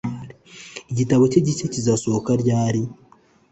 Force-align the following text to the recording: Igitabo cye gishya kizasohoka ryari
Igitabo 0.91 1.23
cye 1.31 1.39
gishya 1.45 1.67
kizasohoka 1.73 2.31
ryari 2.41 2.81